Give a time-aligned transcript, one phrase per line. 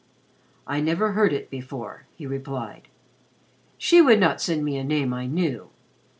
[0.65, 2.87] "I never heard it before," he replied.
[3.77, 5.69] "She would not send me a name I knew.